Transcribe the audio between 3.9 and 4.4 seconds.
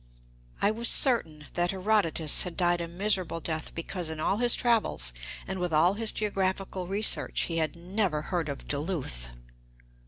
in all